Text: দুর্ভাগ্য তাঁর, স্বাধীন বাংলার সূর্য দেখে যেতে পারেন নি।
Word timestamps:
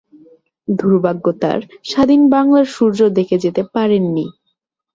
দুর্ভাগ্য 0.67 1.25
তাঁর, 1.41 1.59
স্বাধীন 1.83 2.21
বাংলার 2.33 2.67
সূর্য 2.75 2.99
দেখে 3.17 3.37
যেতে 3.43 3.61
পারেন 3.73 4.03
নি। 4.15 4.25